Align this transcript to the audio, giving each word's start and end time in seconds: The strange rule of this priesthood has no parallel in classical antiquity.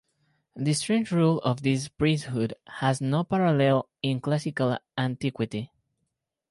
The 0.55 0.73
strange 0.73 1.11
rule 1.11 1.37
of 1.41 1.61
this 1.61 1.87
priesthood 1.87 2.55
has 2.65 3.01
no 3.01 3.23
parallel 3.23 3.87
in 4.01 4.19
classical 4.19 4.79
antiquity. 4.97 5.69